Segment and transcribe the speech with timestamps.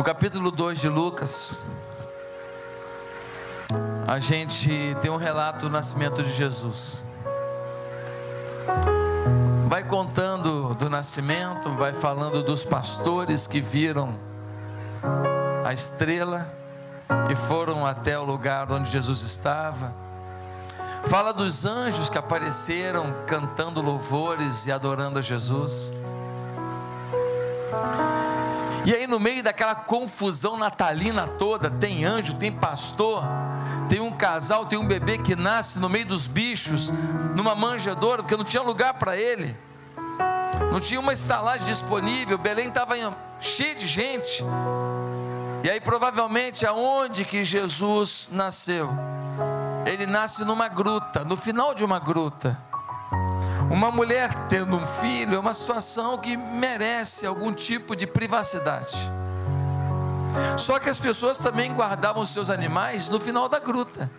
[0.00, 1.62] No capítulo 2 de Lucas,
[4.08, 7.04] a gente tem um relato do nascimento de Jesus.
[9.68, 14.18] Vai contando do nascimento, vai falando dos pastores que viram
[15.66, 16.50] a estrela
[17.30, 19.94] e foram até o lugar onde Jesus estava.
[21.08, 25.92] Fala dos anjos que apareceram cantando louvores e adorando a Jesus.
[28.84, 33.22] E aí, no meio daquela confusão natalina toda, tem anjo, tem pastor,
[33.88, 36.90] tem um casal, tem um bebê que nasce no meio dos bichos,
[37.36, 39.54] numa manjedoura, porque não tinha lugar para ele,
[40.72, 42.94] não tinha uma estalagem disponível, Belém estava
[43.38, 44.42] cheio de gente.
[45.62, 48.88] E aí, provavelmente, aonde que Jesus nasceu?
[49.84, 52.58] Ele nasce numa gruta, no final de uma gruta.
[53.70, 58.98] Uma mulher tendo um filho é uma situação que merece algum tipo de privacidade.
[60.58, 64.10] Só que as pessoas também guardavam seus animais no final da gruta.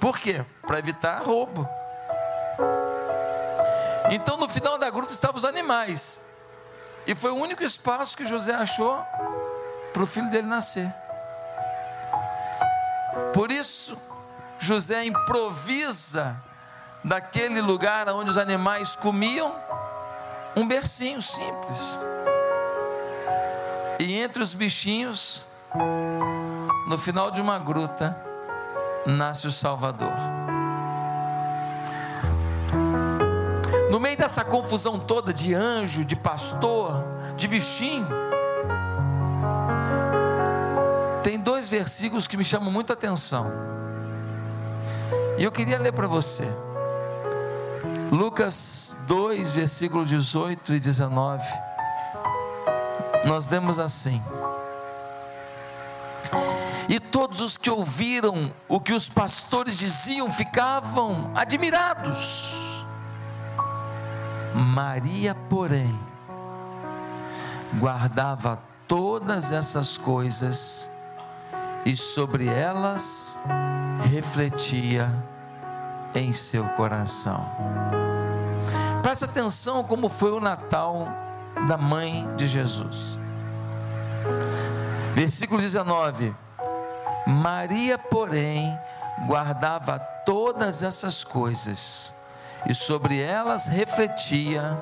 [0.00, 0.42] Por quê?
[0.66, 1.68] Para evitar roubo.
[4.10, 6.22] Então no final da gruta estavam os animais.
[7.06, 9.04] E foi o único espaço que José achou
[9.92, 10.90] para o filho dele nascer.
[13.34, 13.98] Por isso,
[14.58, 16.36] José improvisa
[17.04, 19.54] daquele lugar onde os animais comiam,
[20.56, 21.98] um bercinho simples.
[23.98, 25.46] E entre os bichinhos,
[26.86, 28.16] no final de uma gruta,
[29.06, 30.12] nasce o Salvador.
[33.90, 37.04] No meio dessa confusão toda de anjo, de pastor,
[37.36, 38.06] de bichinho,
[41.22, 43.46] tem dois versículos que me chamam muita atenção.
[45.38, 46.48] E eu queria ler para você.
[48.12, 51.42] Lucas 2, versículo 18 e 19.
[53.24, 54.22] Nós lemos assim:
[56.90, 62.54] E todos os que ouviram o que os pastores diziam ficavam admirados.
[64.54, 65.98] Maria, porém,
[67.78, 70.86] guardava todas essas coisas
[71.86, 73.38] e sobre elas
[74.10, 75.31] refletia
[76.14, 77.46] em seu coração.
[79.02, 81.08] Presta atenção como foi o Natal
[81.66, 83.18] da mãe de Jesus.
[85.14, 86.34] Versículo 19:
[87.26, 88.78] Maria, porém,
[89.26, 92.14] guardava todas essas coisas
[92.66, 94.80] e sobre elas refletia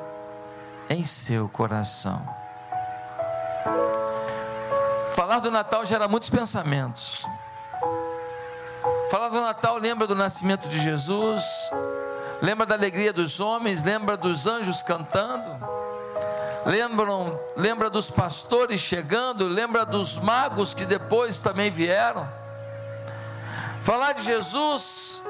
[0.89, 2.21] em seu coração.
[5.15, 7.27] Falar do Natal gera muitos pensamentos.
[9.11, 11.43] Falar do Natal lembra do nascimento de Jesus,
[12.41, 15.45] lembra da alegria dos homens, lembra dos anjos cantando,
[16.65, 22.25] lembram, lembra dos pastores chegando, lembra dos magos que depois também vieram.
[23.83, 25.25] Falar de Jesus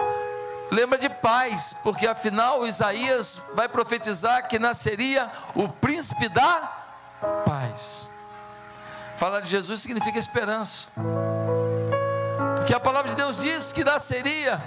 [0.71, 6.71] lembra de paz, porque afinal Isaías vai profetizar que nasceria o príncipe da
[7.47, 8.13] paz.
[9.17, 10.91] Falar de Jesus significa esperança.
[12.71, 14.63] Porque a palavra de Deus diz que nasceria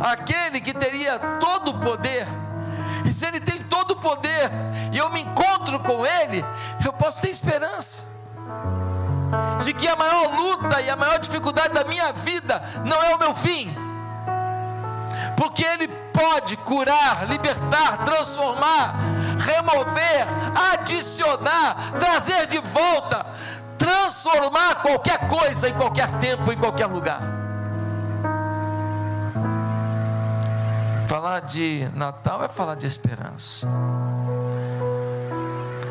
[0.00, 2.24] aquele que teria todo o poder.
[3.04, 4.48] E se ele tem todo o poder
[4.92, 6.44] e eu me encontro com ele,
[6.86, 8.04] eu posso ter esperança
[9.64, 13.18] de que a maior luta e a maior dificuldade da minha vida não é o
[13.18, 13.74] meu fim.
[15.36, 18.94] Porque ele pode curar, libertar, transformar,
[19.36, 20.28] remover,
[20.74, 23.26] adicionar, trazer de volta
[23.82, 27.20] transformar qualquer coisa em qualquer tempo, em qualquer lugar.
[31.08, 33.66] Falar de Natal é falar de esperança.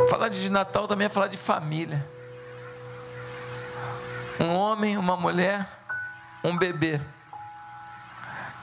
[0.10, 2.04] Falar de Natal também é falar de família.
[4.40, 5.68] Um homem, uma mulher,
[6.44, 7.00] um bebê.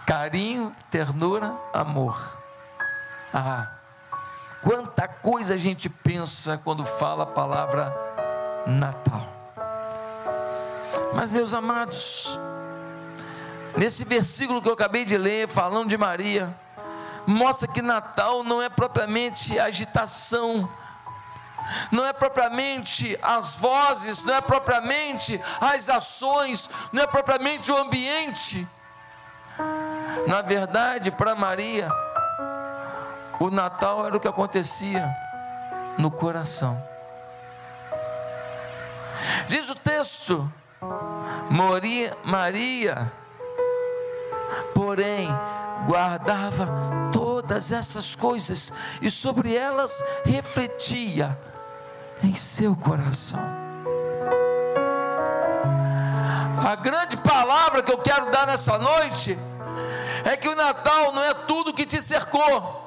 [0.07, 2.39] Carinho, ternura, amor.
[3.33, 3.69] Ah,
[4.63, 8.08] quanta coisa a gente pensa quando fala a palavra
[8.69, 9.27] Natal.
[11.15, 12.39] Mas, meus amados,
[13.77, 16.55] nesse versículo que eu acabei de ler, falando de Maria,
[17.27, 20.69] mostra que Natal não é propriamente agitação,
[21.91, 28.69] não é propriamente as vozes, não é propriamente as ações, não é propriamente o ambiente.
[30.27, 31.91] Na verdade, para Maria,
[33.41, 35.09] o Natal era o que acontecia
[35.97, 36.98] no coração.
[39.49, 40.53] Diz o texto:
[41.51, 43.11] Maria, Maria,
[44.75, 45.29] porém,
[45.87, 46.69] guardava
[47.11, 51.39] todas essas coisas e sobre elas refletia
[52.23, 53.41] em seu coração.
[56.63, 59.39] A grande palavra que eu quero dar nessa noite
[60.25, 62.78] é que o Natal não é tudo que te cercou.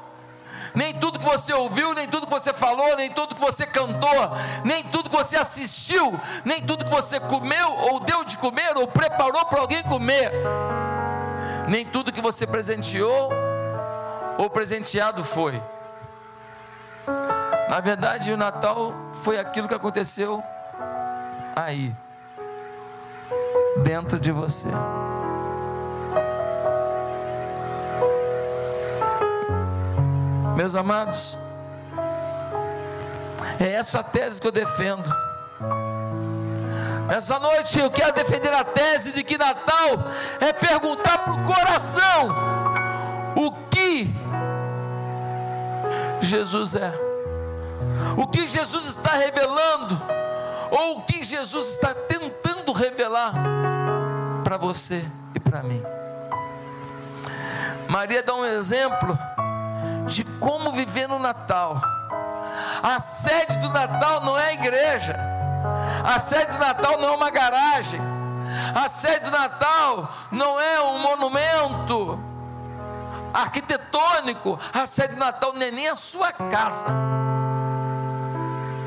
[0.73, 4.31] Nem tudo que você ouviu, nem tudo que você falou, nem tudo que você cantou,
[4.63, 8.88] nem tudo que você assistiu, nem tudo que você comeu, ou deu de comer, ou
[8.88, 10.31] preparou para alguém comer,
[11.68, 13.29] nem tudo que você presenteou
[14.38, 15.62] ou presenteado foi.
[17.69, 18.94] Na verdade, o Natal
[19.24, 20.44] foi aquilo que aconteceu
[21.56, 21.94] aí,
[23.83, 24.67] dentro de você.
[30.61, 31.39] Meus amados,
[33.59, 35.11] é essa tese que eu defendo.
[37.09, 39.89] Essa noite eu quero defender a tese de que Natal
[40.39, 42.29] é perguntar para o coração
[43.35, 44.13] o que
[46.21, 46.93] Jesus é,
[48.15, 49.99] o que Jesus está revelando,
[50.69, 53.33] ou o que Jesus está tentando revelar
[54.43, 55.03] para você
[55.33, 55.81] e para mim.
[57.87, 59.17] Maria dá um exemplo
[60.13, 61.81] de como viver no Natal.
[62.83, 65.15] A sede do Natal não é a igreja,
[66.03, 68.01] a sede do Natal não é uma garagem,
[68.75, 72.19] a sede do Natal não é um monumento
[73.33, 76.89] arquitetônico, a sede do Natal não é nem a sua casa.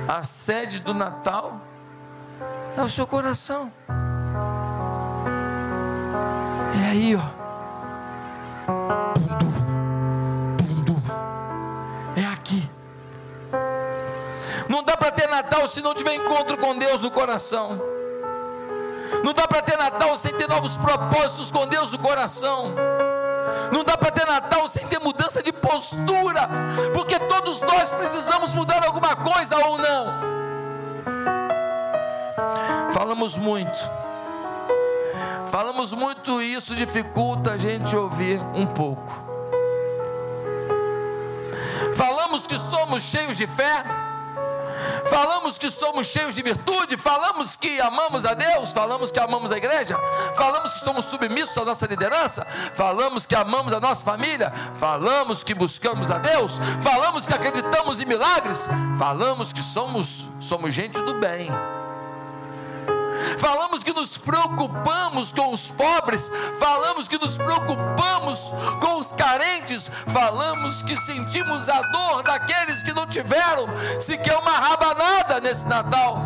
[0.06, 1.58] A sede do Natal
[2.76, 3.72] é o seu coração.
[6.74, 7.43] É aí, ó.
[15.14, 17.80] Ter Natal se não tiver encontro com Deus no coração.
[19.24, 22.74] Não dá para ter Natal sem ter novos propósitos com Deus no coração.
[23.72, 26.48] Não dá para ter Natal sem ter mudança de postura,
[26.92, 30.34] porque todos nós precisamos mudar alguma coisa ou não.
[32.92, 33.78] Falamos muito,
[35.50, 39.24] falamos muito e isso dificulta a gente ouvir um pouco.
[41.94, 43.84] Falamos que somos cheios de fé,
[45.06, 49.56] falamos que somos cheios de virtude, falamos que amamos a Deus, falamos que amamos a
[49.56, 49.98] igreja,
[50.36, 55.54] falamos que somos submissos à nossa liderança, falamos que amamos a nossa família, falamos que
[55.54, 58.68] buscamos a Deus, falamos que acreditamos em milagres,
[58.98, 61.50] falamos que somos somos gente do bem.
[63.38, 70.82] Falamos que nos preocupamos com os pobres, falamos que nos preocupamos com os carentes, falamos
[70.82, 73.66] que sentimos a dor daqueles que não tiveram
[74.00, 76.18] sequer uma rabanada nesse Natal.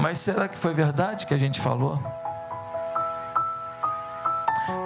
[0.00, 2.19] Mas será que foi verdade que a gente falou?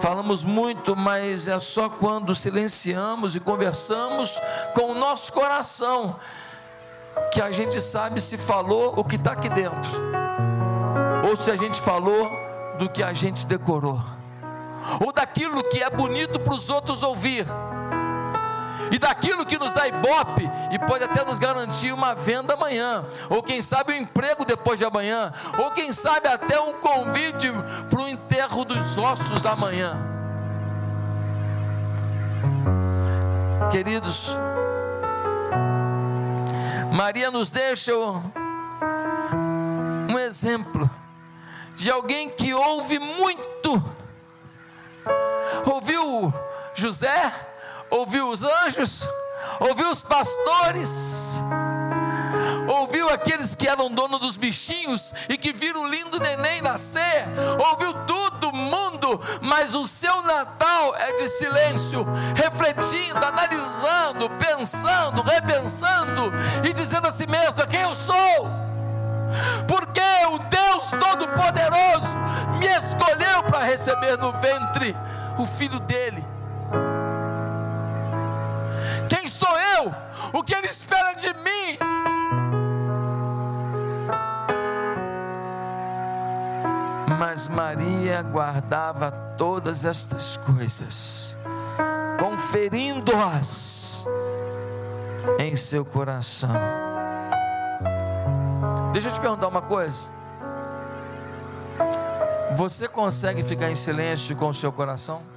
[0.04, 4.38] Falamos muito, mas é só quando silenciamos e conversamos
[4.74, 6.16] com o nosso coração
[7.32, 9.90] que a gente sabe se falou o que está aqui dentro,
[11.26, 12.30] ou se a gente falou
[12.78, 13.98] do que a gente decorou,
[15.00, 17.46] ou daquilo que é bonito para os outros ouvir
[18.94, 23.42] e daquilo que nos dá ibope e pode até nos garantir uma venda amanhã, ou
[23.42, 27.50] quem sabe um emprego depois de amanhã, ou quem sabe até um convite
[27.90, 29.96] para o enterro dos ossos amanhã.
[33.72, 34.30] Queridos,
[36.92, 37.92] Maria nos deixa
[40.08, 40.88] um exemplo
[41.74, 43.82] de alguém que ouve muito.
[45.66, 46.32] Ouviu
[46.74, 47.32] José,
[47.90, 49.08] ouviu os anjos,
[49.60, 51.40] ouviu os pastores,
[52.68, 57.24] ouviu aqueles que eram dono dos bichinhos e que viram o lindo neném nascer,
[57.70, 66.32] ouviu todo mundo, mas o seu Natal é de silêncio, refletindo, analisando, pensando, repensando
[66.64, 68.48] e dizendo a si mesmo: quem eu sou?
[69.66, 70.00] Porque
[70.32, 72.14] o Deus Todo-Poderoso
[72.58, 74.96] me escolheu para receber no ventre
[75.38, 76.24] o filho dele
[80.44, 81.78] que Ele espera de mim.
[87.18, 91.36] Mas Maria guardava todas estas coisas,
[92.18, 94.06] conferindo-as
[95.38, 96.50] em seu coração.
[98.92, 100.12] Deixa eu te perguntar uma coisa.
[102.56, 105.33] Você consegue ficar em silêncio com o seu coração?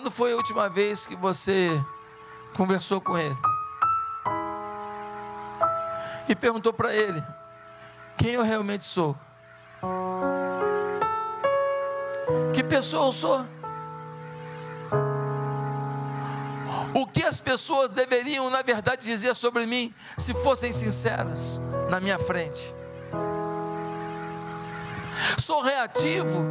[0.00, 1.68] Quando foi a última vez que você
[2.56, 3.36] conversou com ele?
[6.26, 7.22] E perguntou para ele:
[8.16, 9.14] quem eu realmente sou?
[12.54, 13.46] Que pessoa eu sou?
[16.94, 22.18] O que as pessoas deveriam, na verdade, dizer sobre mim, se fossem sinceras na minha
[22.18, 22.74] frente?
[25.36, 26.42] Sou reativo,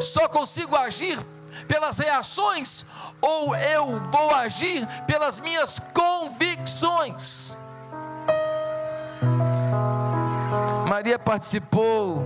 [0.00, 1.16] só consigo agir
[1.66, 2.84] pelas reações
[3.20, 7.56] ou eu vou agir pelas minhas convicções?
[10.88, 12.24] Maria participou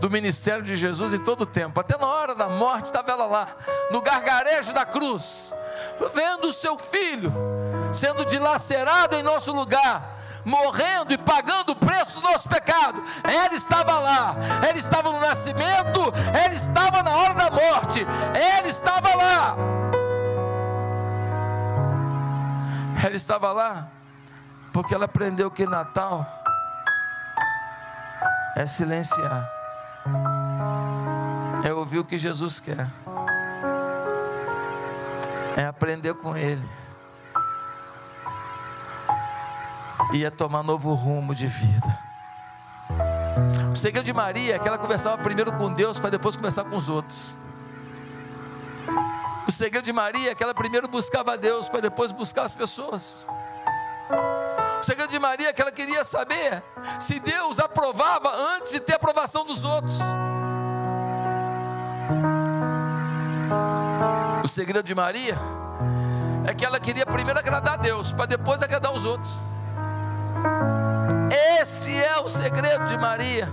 [0.00, 3.26] do ministério de Jesus em todo o tempo, até na hora da morte estava ela
[3.26, 3.48] lá,
[3.90, 5.54] no gargarejo da cruz,
[6.12, 7.32] vendo o seu filho
[7.92, 10.16] sendo dilacerado em nosso lugar,
[10.46, 13.02] morrendo e pagando o preço do nosso pecado.
[13.24, 14.36] Ela estava lá,
[14.66, 16.00] ela estava no nascimento,
[16.32, 19.56] ela estava na hora da morte, ela estava lá.
[23.04, 23.88] Ela estava lá
[24.72, 26.24] porque ela aprendeu que Natal
[28.54, 29.50] é silenciar,
[31.64, 32.88] é ouvir o que Jesus quer,
[35.56, 36.66] é aprender com Ele
[40.24, 41.98] é tomar novo rumo de vida.
[43.72, 46.76] O segredo de Maria é que ela conversava primeiro com Deus para depois conversar com
[46.76, 47.34] os outros.
[49.46, 53.28] O segredo de Maria é que ela primeiro buscava Deus para depois buscar as pessoas.
[54.80, 56.62] O segredo de Maria é que ela queria saber
[56.98, 59.98] se Deus aprovava antes de ter aprovação dos outros.
[64.42, 65.36] O segredo de Maria
[66.46, 69.42] é que ela queria primeiro agradar a Deus, para depois agradar os outros.
[71.60, 73.48] Esse é o segredo de Maria.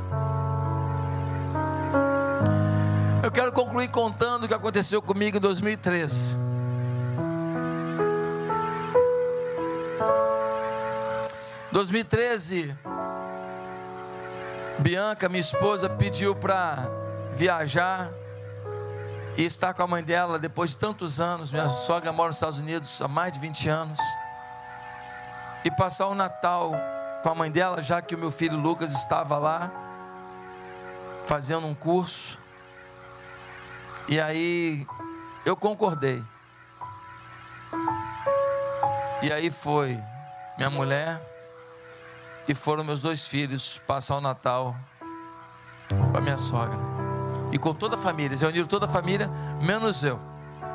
[3.24, 6.36] Eu quero concluir contando o que aconteceu comigo em 2013.
[11.70, 12.76] Em 2013,
[14.80, 16.88] Bianca, minha esposa, pediu para
[17.34, 18.12] viajar
[19.38, 21.52] e estar com a mãe dela depois de tantos anos.
[21.52, 24.00] Minha sogra mora nos Estados Unidos há mais de 20 anos
[25.64, 26.74] e passar o Natal
[27.22, 29.72] com a mãe dela, já que o meu filho Lucas estava lá
[31.26, 32.38] fazendo um curso.
[34.08, 34.86] E aí
[35.46, 36.22] eu concordei.
[39.22, 39.98] E aí foi
[40.58, 41.22] minha mulher
[42.48, 44.76] e foram meus dois filhos passar o Natal
[46.12, 46.78] com a minha sogra.
[47.52, 49.30] E com toda a família, eles reuniram toda a família,
[49.62, 50.20] menos eu,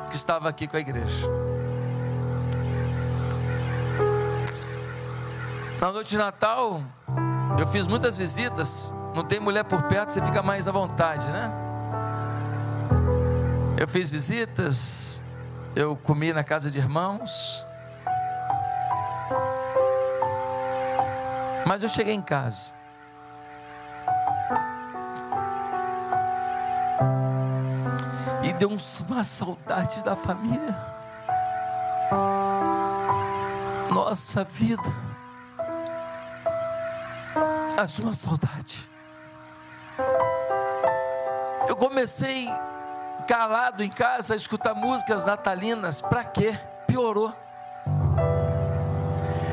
[0.09, 1.29] que estava aqui com a igreja.
[5.81, 6.83] Na noite de Natal,
[7.57, 8.93] eu fiz muitas visitas.
[9.15, 11.53] Não tem mulher por perto, você fica mais à vontade, né?
[13.79, 15.23] Eu fiz visitas,
[15.77, 17.65] eu comi na casa de irmãos.
[21.65, 22.73] Mas eu cheguei em casa.
[28.43, 28.69] E deu
[29.09, 30.77] uma saudade da família.
[33.93, 35.08] Nossa vida
[37.79, 38.91] a sua saudade.
[41.69, 42.49] Eu comecei
[43.29, 46.59] calado em casa a escutar músicas natalinas, para quê?
[46.89, 47.33] Piorou.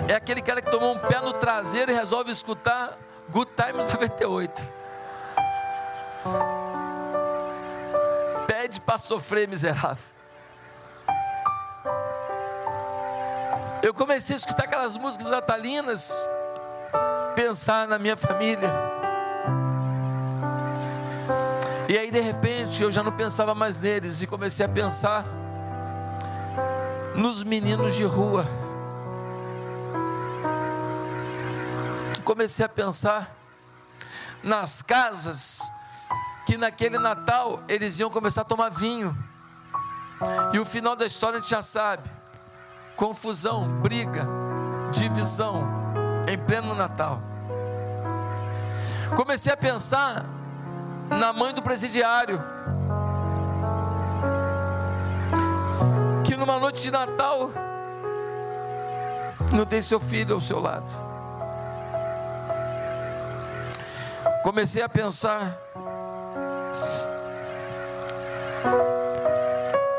[0.07, 2.97] É aquele cara que tomou um pé no traseiro e resolve escutar
[3.29, 4.73] Good Times 98.
[8.47, 10.03] Pede para sofrer, miserável.
[13.83, 16.27] Eu comecei a escutar aquelas músicas natalinas
[17.35, 18.71] pensar na minha família.
[21.89, 25.23] E aí de repente eu já não pensava mais neles e comecei a pensar
[27.13, 28.45] nos meninos de rua.
[32.23, 33.35] Comecei a pensar
[34.41, 35.61] nas casas
[36.47, 39.15] que naquele Natal eles iam começar a tomar vinho.
[40.53, 42.09] E o final da história a gente já sabe:
[42.95, 44.27] confusão, briga,
[44.91, 45.84] divisão
[46.27, 47.21] em pleno Natal.
[49.15, 50.25] Comecei a pensar
[51.09, 52.43] na mãe do presidiário,
[56.23, 57.51] que numa noite de Natal
[59.51, 60.89] não tem seu filho ao seu lado.
[64.43, 65.57] Comecei a pensar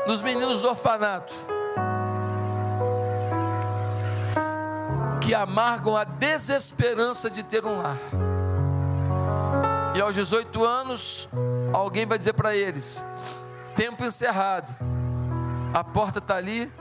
[0.05, 1.33] nos meninos do orfanato
[5.27, 7.97] que amargam a desesperança de ter um lar.
[9.93, 11.27] E aos 18 anos,
[11.73, 13.03] alguém vai dizer para eles:
[13.75, 14.73] tempo encerrado,
[15.73, 16.71] a porta está ali,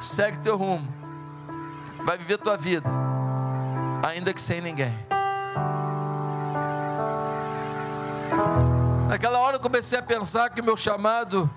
[0.00, 0.88] segue teu rumo,
[2.02, 2.88] vai viver tua vida,
[4.02, 4.96] ainda que sem ninguém.
[9.06, 11.50] Naquela hora eu comecei a pensar que o meu chamado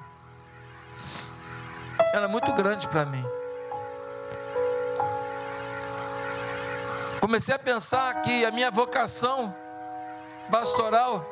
[2.14, 3.24] era muito grande para mim.
[7.24, 9.56] Comecei a pensar que a minha vocação
[10.52, 11.26] pastoral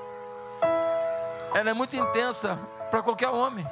[1.54, 2.58] ela é muito intensa
[2.90, 3.68] para qualquer homem.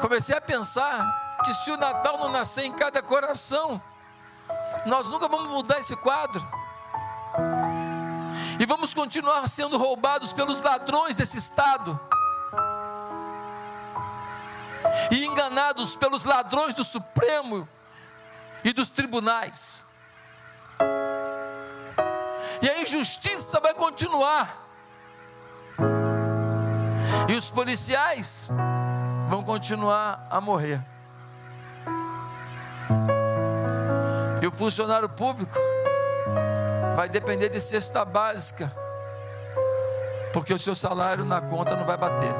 [0.00, 3.80] Comecei a pensar que se o Natal não nascer em cada coração,
[4.84, 6.44] nós nunca vamos mudar esse quadro.
[8.58, 11.96] E vamos continuar sendo roubados pelos ladrões desse estado.
[15.12, 17.68] E enganados pelos ladrões do Supremo
[18.68, 19.82] e dos tribunais.
[22.60, 24.68] E a injustiça vai continuar.
[27.26, 28.50] E os policiais
[29.26, 30.84] vão continuar a morrer.
[34.42, 35.58] E o funcionário público
[36.94, 38.70] vai depender de cesta básica,
[40.30, 42.34] porque o seu salário na conta não vai bater.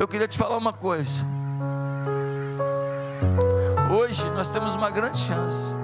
[0.00, 1.26] Eu queria te falar uma coisa.
[3.94, 5.74] Hoje nós temos uma grande chance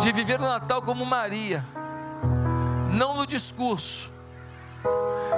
[0.00, 1.64] de viver o Natal como Maria,
[2.90, 4.10] não no discurso,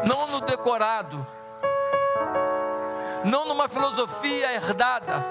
[0.02, 1.26] não no decorado,
[3.22, 5.22] não numa filosofia herdada,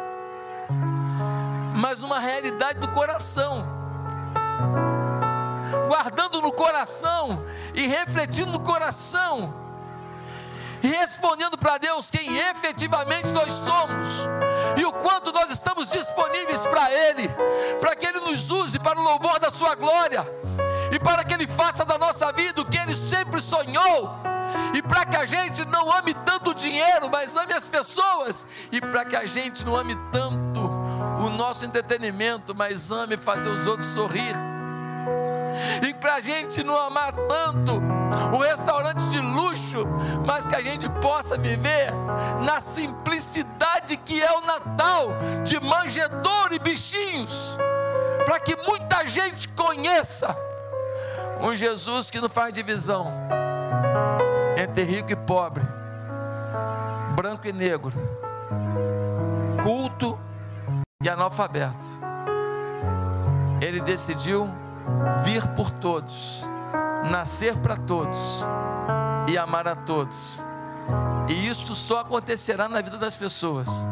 [1.73, 3.65] mas numa realidade do coração,
[5.87, 7.43] guardando no coração
[7.73, 9.68] e refletindo no coração
[10.87, 14.27] respondendo para Deus quem efetivamente nós somos
[14.77, 17.29] e o quanto nós estamos disponíveis para Ele,
[17.79, 20.25] para que Ele nos use para o louvor da Sua glória
[20.91, 24.19] e para que Ele faça da nossa vida o que Ele sempre sonhou.
[24.73, 28.45] E para que a gente não ame tanto o dinheiro, mas ame as pessoas.
[28.71, 30.59] E para que a gente não ame tanto
[31.23, 34.35] o nosso entretenimento, mas ame fazer os outros sorrir.
[35.87, 37.81] E para a gente não amar tanto
[38.33, 39.21] um restaurante de
[39.69, 39.85] luxo,
[40.25, 41.91] mas que a gente possa viver
[42.43, 45.09] na simplicidade que é o Natal,
[45.43, 47.57] de manjedouro e bichinhos,
[48.25, 50.35] para que muita gente conheça
[51.41, 53.07] um Jesus que não faz divisão
[54.57, 55.63] entre rico e pobre,
[57.15, 57.93] branco e negro,
[59.63, 60.19] culto
[61.01, 61.99] e analfabeto.
[63.61, 64.49] Ele decidiu
[65.23, 66.43] vir por todos
[67.09, 68.45] nascer para todos
[69.29, 70.41] e amar a todos.
[71.27, 73.85] E isso só acontecerá na vida das pessoas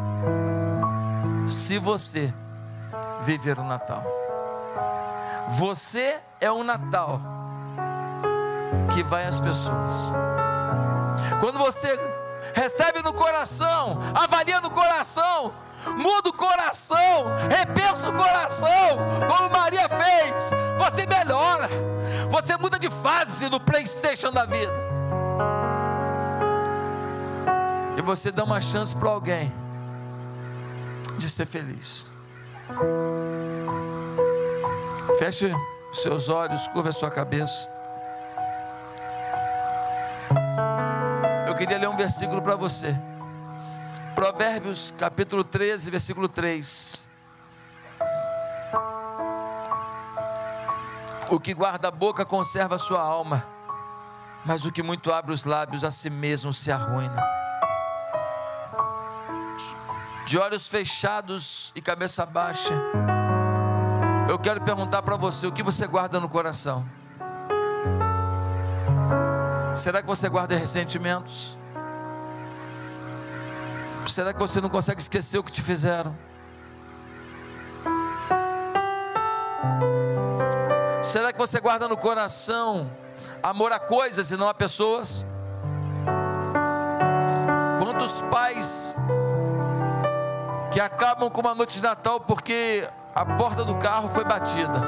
[1.46, 2.32] se você
[3.22, 4.04] viver o Natal.
[5.50, 7.20] Você é o Natal
[8.92, 10.10] que vai às pessoas.
[11.40, 11.88] Quando você
[12.54, 15.52] recebe no coração, avalia no coração,
[15.96, 18.98] muda o coração, repensa o coração,
[19.28, 21.68] como Maria fez, você melhora,
[22.30, 24.72] você muda de fase no PlayStation da vida,
[28.08, 29.52] você dá uma chance para alguém
[31.18, 32.10] de ser feliz.
[35.18, 35.52] Feche
[35.92, 37.68] os seus olhos, curva a sua cabeça.
[41.46, 42.96] Eu queria ler um versículo para você.
[44.14, 47.04] Provérbios capítulo 13, versículo 3.
[51.28, 53.44] O que guarda a boca conserva a sua alma,
[54.46, 57.37] mas o que muito abre os lábios a si mesmo se arruina.
[60.28, 62.74] De olhos fechados e cabeça baixa,
[64.28, 66.84] eu quero perguntar para você: o que você guarda no coração?
[69.74, 71.56] Será que você guarda ressentimentos?
[74.06, 76.14] Será que você não consegue esquecer o que te fizeram?
[81.02, 82.92] Será que você guarda no coração
[83.42, 85.24] amor a coisas e não a pessoas?
[87.82, 88.94] Quantos pais
[90.78, 94.80] que acabam com uma noite de Natal porque a porta do carro foi batida,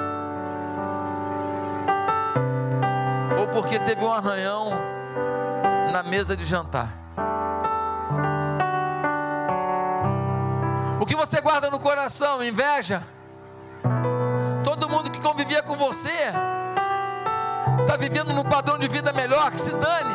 [3.37, 4.71] ou porque teve um arranhão
[5.93, 6.91] na mesa de jantar.
[11.01, 12.41] O que você guarda no coração?
[12.41, 13.03] Inveja?
[14.63, 16.33] Todo mundo que convivia com você
[17.81, 20.15] está vivendo num padrão de vida melhor, que se dane.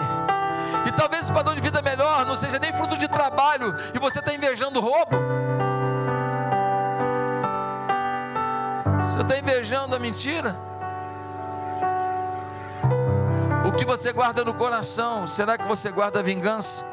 [0.88, 4.20] E talvez o padrão de vida melhor não seja nem fruto de trabalho e você
[4.20, 5.36] está invejando roubo.
[9.16, 10.54] Você está invejando a mentira?
[13.66, 15.26] O que você guarda no coração?
[15.26, 16.84] Será que você guarda a vingança?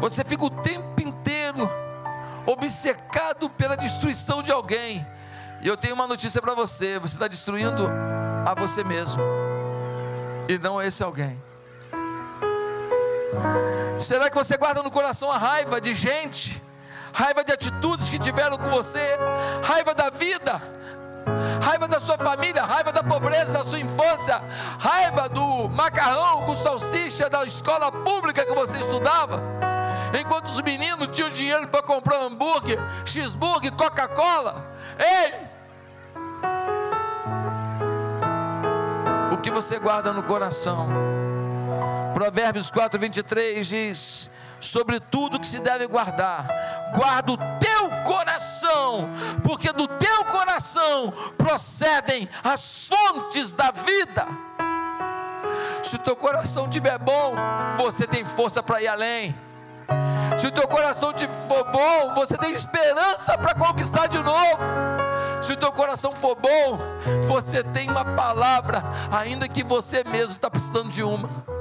[0.00, 1.70] Você fica o tempo inteiro
[2.44, 5.06] obcecado pela destruição de alguém,
[5.62, 7.88] E eu tenho uma notícia para você: você está destruindo
[8.44, 9.22] a você mesmo,
[10.48, 11.40] e não a esse alguém.
[14.00, 16.60] Será que você guarda no coração a raiva de gente,
[17.16, 19.16] raiva de atitudes que tiveram com você,
[19.64, 20.60] raiva da vida,
[21.64, 24.38] raiva da sua família, raiva da pobreza da sua infância,
[24.78, 29.40] raiva do macarrão com salsicha da escola pública que você estudava?
[30.20, 34.62] Enquanto os meninos tinham dinheiro para comprar hambúrguer, cheeseburger, Coca-Cola.
[34.98, 35.32] Ei!
[39.32, 40.88] O que você guarda no coração?
[42.12, 44.30] Provérbios 4, 23 diz:
[44.66, 46.44] Sobre tudo que se deve guardar,
[46.92, 49.08] guarda o teu coração,
[49.44, 54.26] porque do teu coração procedem as fontes da vida.
[55.84, 57.36] Se o teu coração estiver bom,
[57.76, 59.36] você tem força para ir além.
[60.36, 64.58] Se o teu coração te for bom, você tem esperança para conquistar de novo.
[65.40, 66.76] Se o teu coração for bom,
[67.28, 71.55] você tem uma palavra, ainda que você mesmo está precisando de uma.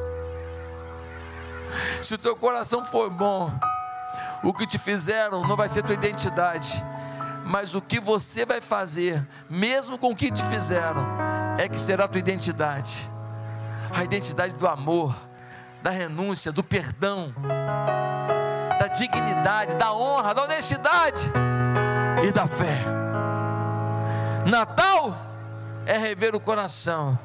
[2.01, 3.51] Se o teu coração for bom,
[4.43, 6.83] o que te fizeram não vai ser tua identidade,
[7.45, 11.05] mas o que você vai fazer, mesmo com o que te fizeram,
[11.57, 13.09] é que será tua identidade.
[13.93, 15.15] A identidade do amor,
[15.81, 17.33] da renúncia, do perdão,
[18.79, 21.31] da dignidade, da honra, da honestidade
[22.27, 22.83] e da fé.
[24.45, 25.15] Natal
[25.85, 27.17] é rever o coração.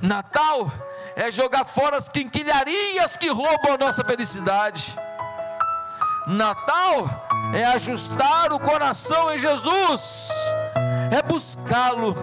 [0.00, 0.72] Natal
[1.20, 4.96] é jogar fora as quinquilharias que roubam a nossa felicidade.
[6.26, 7.10] Natal
[7.52, 10.30] é ajustar o coração em Jesus,
[11.10, 12.16] é buscá-lo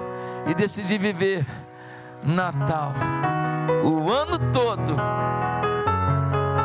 [0.48, 1.46] e decidir viver
[2.24, 2.94] Natal
[3.84, 4.96] o ano todo,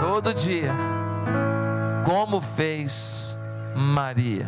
[0.01, 0.73] todo dia,
[2.05, 3.39] como fez
[3.77, 4.47] Maria.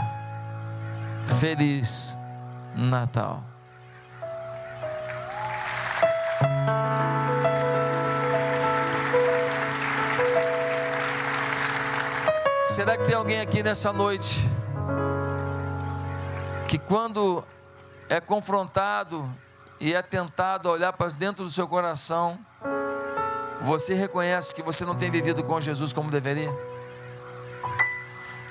[1.39, 2.17] Feliz
[2.75, 3.54] Natal.
[12.75, 14.41] Será que tem alguém aqui nessa noite
[16.67, 17.45] que quando
[18.09, 19.33] é confrontado
[19.79, 22.37] e é tentado a olhar para dentro do seu coração,
[23.61, 26.51] você reconhece que você não tem vivido com Jesus como deveria?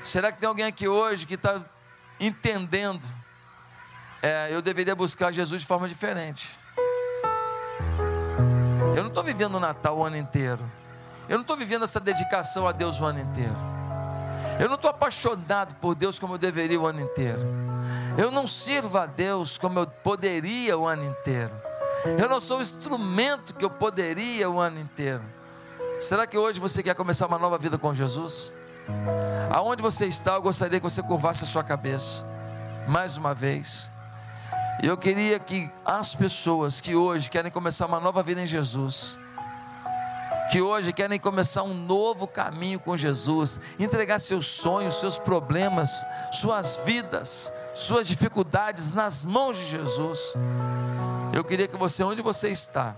[0.01, 1.61] Será que tem alguém aqui hoje que está
[2.17, 3.05] entendendo?
[4.21, 6.57] É, eu deveria buscar Jesus de forma diferente.
[8.95, 10.63] Eu não estou vivendo o Natal o ano inteiro.
[11.27, 13.72] Eu não estou vivendo essa dedicação a Deus o ano inteiro.
[14.59, 17.41] Eu não estou apaixonado por Deus como eu deveria o ano inteiro.
[18.17, 21.51] Eu não sirvo a Deus como eu poderia o ano inteiro.
[22.19, 25.23] Eu não sou o instrumento que eu poderia o ano inteiro.
[25.99, 28.53] Será que hoje você quer começar uma nova vida com Jesus?
[29.49, 32.25] Aonde você está, eu gostaria que você curvasse a sua cabeça.
[32.87, 33.89] Mais uma vez.
[34.81, 39.17] Eu queria que as pessoas que hoje querem começar uma nova vida em Jesus,
[40.53, 45.89] que hoje querem começar um novo caminho com Jesus, entregar seus sonhos, seus problemas,
[46.31, 50.35] suas vidas, suas dificuldades nas mãos de Jesus.
[51.33, 52.95] Eu queria que você, onde você está,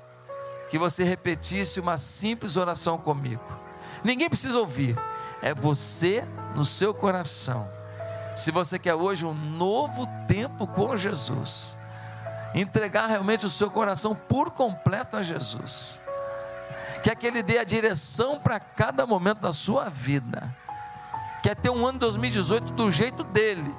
[0.69, 3.41] que você repetisse uma simples oração comigo.
[4.03, 4.99] Ninguém precisa ouvir,
[5.41, 7.69] é você no seu coração.
[8.35, 11.77] Se você quer hoje um novo tempo com Jesus,
[12.53, 16.03] entregar realmente o seu coração por completo a Jesus
[17.05, 20.51] quer que Ele dê a direção para cada momento da sua vida,
[21.43, 23.71] quer ter um ano 2018 do jeito dele.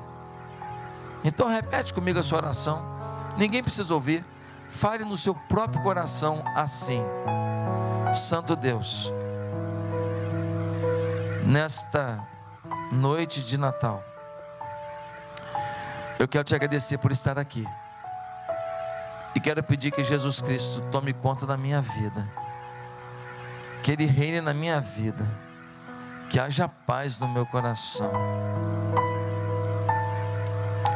[1.24, 2.86] Então repete comigo a sua oração.
[3.36, 4.24] Ninguém precisa ouvir.
[4.68, 7.02] Fale no seu próprio coração assim:
[8.14, 9.12] Santo Deus,
[11.44, 12.24] nesta
[12.92, 14.04] noite de Natal,
[16.16, 17.66] eu quero te agradecer por estar aqui.
[19.34, 22.45] E quero pedir que Jesus Cristo tome conta da minha vida
[23.87, 25.25] que Ele reine na minha vida,
[26.29, 28.11] que haja paz no meu coração.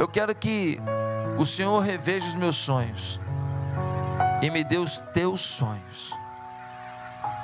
[0.00, 0.80] Eu quero que
[1.38, 3.20] o Senhor reveja os meus sonhos
[4.42, 6.12] e me dê os teus sonhos.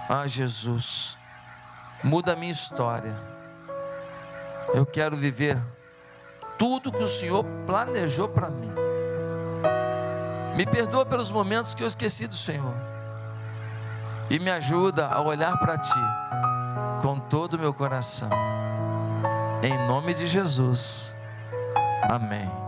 [0.08, 1.16] Ah, Jesus,
[2.02, 3.16] muda a minha história.
[4.74, 5.56] Eu quero viver
[6.58, 8.72] tudo que o Senhor planejou para mim.
[10.56, 12.95] Me perdoa pelos momentos que eu esqueci do Senhor
[14.30, 16.00] e me ajuda a olhar para Ti
[17.02, 18.30] com todo o meu coração.
[19.62, 21.16] Em nome de Jesus.
[22.08, 22.65] Amém.